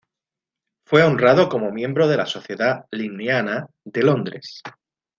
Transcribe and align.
Fue 0.87 1.03
honrado 1.03 1.47
como 1.47 1.69
miembro 1.71 2.07
de 2.07 2.17
la 2.17 2.25
Sociedad 2.25 2.87
linneana 2.89 3.67
de 3.83 4.01
Londres 4.01 4.63